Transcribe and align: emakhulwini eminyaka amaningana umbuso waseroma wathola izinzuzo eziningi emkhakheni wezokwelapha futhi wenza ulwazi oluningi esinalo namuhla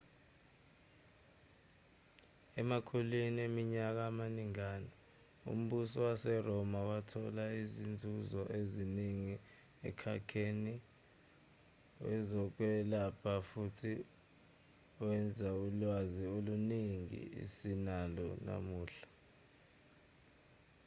emakhulwini 2.59 3.39
eminyaka 3.49 4.01
amaningana 4.11 4.89
umbuso 5.51 5.97
waseroma 6.07 6.79
wathola 6.89 7.43
izinzuzo 7.63 8.41
eziningi 8.59 9.35
emkhakheni 9.87 10.75
wezokwelapha 12.05 13.33
futhi 13.49 13.93
wenza 15.05 15.49
ulwazi 15.65 16.23
oluningi 16.35 17.21
esinalo 17.41 18.27
namuhla 18.45 19.07